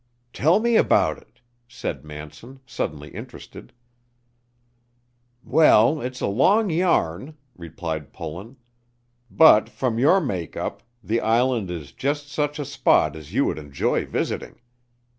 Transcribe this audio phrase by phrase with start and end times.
[0.33, 3.71] "Tell me about it," said Manson, suddenly interested.
[5.43, 8.57] "Well, it is a long yarn," replied Pullen,
[9.29, 13.59] "but, from your make up, the island is just such a spot as you would
[13.59, 14.59] enjoy visiting.